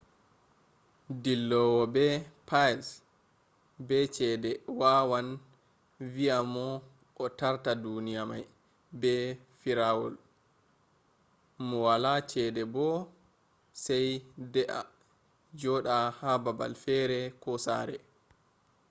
dillowo 1.23 1.81
be 1.93 2.05
piles 2.49 2.87
be 3.87 3.97
cede 4.15 4.51
wawan 4.79 5.27
be 5.39 5.43
vi`a 6.13 6.37
mo 6.53 6.67
o 7.23 7.25
tarta 7.39 7.71
duniya 7.83 8.21
mai 8.29 8.43
be 9.01 9.13
firawaul 9.59 10.13
mu 11.67 11.77
wala 11.85 12.13
cede 12.31 12.63
bo 12.73 12.87
sai 13.83 14.09
dea 14.53 14.79
juda 15.61 15.97
ha 16.19 16.29
babal 16.45 16.73
fere 16.83 17.19
ko 17.41 17.51
sare 17.65 17.97